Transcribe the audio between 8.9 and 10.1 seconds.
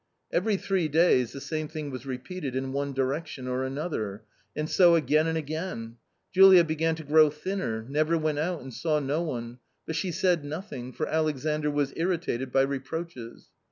no one, but